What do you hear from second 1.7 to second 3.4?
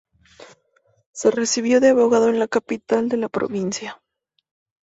de abogado en la capital de la